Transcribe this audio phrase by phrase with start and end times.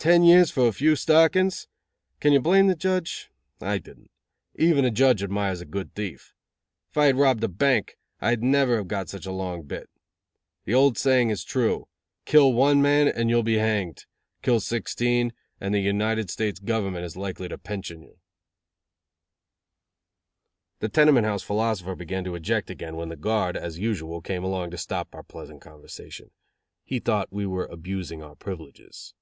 [0.00, 1.66] Ten years for a few stockings!
[2.20, 3.32] Can you blame the judge?
[3.60, 4.12] I didn't.
[4.54, 6.36] Even a judge admires a good thief.
[6.92, 9.90] If I had robbed a bank I'd never have got such a long bit.
[10.66, 11.88] The old saying is true:
[12.26, 14.06] Kill one man and you will be hanged.
[14.40, 18.20] Kill sixteen, and the United States Government is likely to pension you."
[20.78, 24.70] The tenement house philosopher began to object again, when the guard, as usual, came along
[24.70, 26.30] to stop our pleasant conversation.
[26.84, 29.12] He thought we were abusing our privileges.